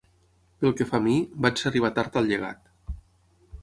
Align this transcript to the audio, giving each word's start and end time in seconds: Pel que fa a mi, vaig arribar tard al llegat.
Pel 0.63 0.73
que 0.79 0.87
fa 0.93 1.01
a 1.01 1.05
mi, 1.09 1.13
vaig 1.47 1.63
arribar 1.71 1.95
tard 2.01 2.21
al 2.23 2.35
llegat. 2.35 2.77